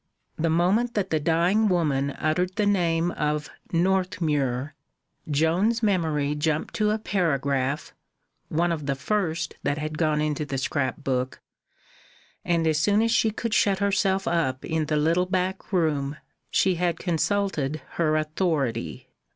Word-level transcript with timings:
The 0.35 0.49
moment 0.49 0.95
that 0.95 1.11
the 1.11 1.19
dying 1.19 1.69
woman 1.69 2.09
uttered 2.17 2.55
the 2.55 2.65
name 2.65 3.11
of 3.11 3.51
Northmuir, 3.71 4.73
Joan's 5.29 5.83
memory 5.83 6.33
jumped 6.33 6.73
to 6.77 6.89
a 6.89 6.97
paragraph 6.97 7.93
(one 8.49 8.71
of 8.71 8.87
the 8.87 8.95
first 8.95 9.53
that 9.61 9.77
had 9.77 9.99
gone 9.99 10.19
into 10.19 10.43
the 10.43 10.57
scrapbook), 10.57 11.39
and 12.43 12.65
as 12.65 12.79
soon 12.79 13.03
as 13.03 13.11
she 13.11 13.29
could 13.29 13.53
shut 13.53 13.77
herself 13.77 14.27
up 14.27 14.65
in 14.65 14.87
the 14.87 14.97
little 14.97 15.27
back 15.27 15.71
room, 15.71 16.17
she 16.49 16.73
had 16.81 16.97
consulted 16.97 17.83
her 17.99 18.15
authority. 18.17 19.07